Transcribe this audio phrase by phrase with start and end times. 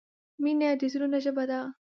[0.43, 1.59] مینه د زړونو ژبه ده.